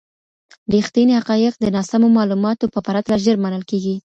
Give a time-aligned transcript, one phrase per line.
[0.73, 3.95] ریښتیني حقایق د ناسمو معلوماتو په پرتله ژر منل کیږي.